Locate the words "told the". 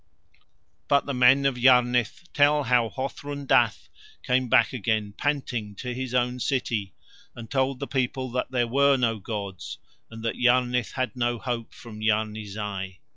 7.51-7.85